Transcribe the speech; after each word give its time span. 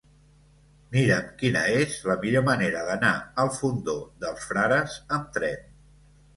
Mira'm 0.95 1.27
quina 1.41 1.61
és 1.81 1.93
la 2.13 2.15
millor 2.25 2.45
manera 2.49 2.83
d'anar 2.89 3.13
al 3.45 3.55
Fondó 3.61 3.97
dels 4.27 4.51
Frares 4.51 4.99
amb 5.21 5.33
tren. 5.41 5.65